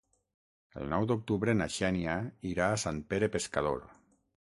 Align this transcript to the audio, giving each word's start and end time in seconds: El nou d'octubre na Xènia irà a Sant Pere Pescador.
El 0.79 0.87
nou 0.93 1.03
d'octubre 1.11 1.53
na 1.59 1.67
Xènia 1.75 2.15
irà 2.53 2.71
a 2.71 2.79
Sant 2.85 3.03
Pere 3.13 3.31
Pescador. 3.37 3.85